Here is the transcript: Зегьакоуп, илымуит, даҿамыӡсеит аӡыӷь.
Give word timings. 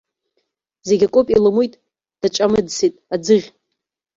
Зегьакоуп, 0.87 1.27
илымуит, 1.35 1.73
даҿамыӡсеит 2.21 2.95
аӡыӷь. 3.13 3.47